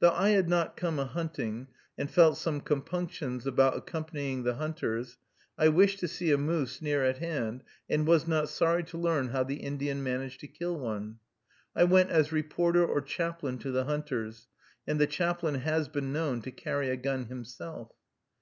[0.00, 5.16] Though I had not come a hunting, and felt some compunctions about accompanying the hunters,
[5.56, 9.28] I wished to see a moose near at hand, and was not sorry to learn
[9.28, 11.18] how the Indian managed to kill one.
[11.74, 14.48] I went as reporter or chaplain to the hunters,
[14.86, 17.90] and the chaplain has been known to carry a gun himself.